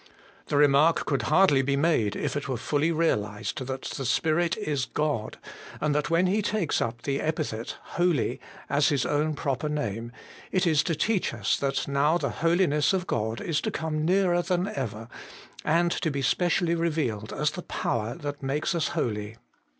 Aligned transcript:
The 0.47 0.57
remark 0.57 1.05
could 1.05 1.21
hardly 1.21 1.61
be 1.61 1.75
made 1.75 2.15
if 2.15 2.35
it 2.35 2.47
were 2.49 2.57
fully 2.57 2.91
realized 2.91 3.63
that 3.67 3.83
the 3.83 4.03
Spirit 4.07 4.57
is 4.57 4.85
God, 4.85 5.37
and 5.79 5.93
that 5.93 6.09
when 6.09 6.25
He 6.25 6.41
takes 6.41 6.81
up 6.81 7.03
the 7.03 7.21
epithet 7.21 7.77
Holy 7.83 8.41
as 8.67 8.89
His 8.89 9.05
own 9.05 9.35
proper 9.35 9.69
name, 9.69 10.11
it 10.51 10.65
is 10.65 10.81
to 10.85 10.95
teach 10.95 11.35
us 11.35 11.55
that 11.57 11.87
now 11.87 12.17
the 12.17 12.31
Holiness 12.41 12.93
of 12.93 13.05
God 13.05 13.41
is 13.41 13.61
to 13.61 13.69
come 13.69 14.03
nearer 14.03 14.41
than 14.41 14.69
ever, 14.69 15.07
and 15.63 15.91
to 15.91 16.09
be 16.09 16.23
specially 16.23 16.73
revealed 16.73 17.31
as 17.31 17.51
the 17.51 17.61
power 17.61 18.15
that 18.15 18.41
makes 18.41 18.73
us 18.73 18.87
holy. 18.97 19.37